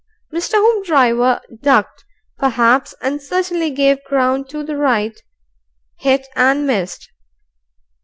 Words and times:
Mr. 0.33 0.53
Hoopdriver 0.55 1.41
ducked 1.61 2.05
perhaps 2.39 2.95
and 3.03 3.21
certainly 3.21 3.69
gave 3.69 4.03
ground 4.05 4.49
to 4.49 4.63
the 4.63 4.75
right, 4.75 5.21
hit, 5.99 6.25
and 6.35 6.65
missed. 6.65 7.07